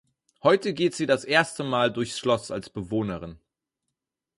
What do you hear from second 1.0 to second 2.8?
das erste Mal durchs Schloss als